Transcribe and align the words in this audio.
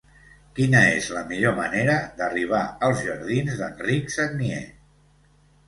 Quina 0.59 0.79
és 0.93 1.09
la 1.17 1.21
millor 1.31 1.53
manera 1.59 1.99
d'arribar 2.23 2.63
als 2.89 3.05
jardins 3.11 3.63
d'Enric 3.63 4.13
Sagnier? 4.17 4.67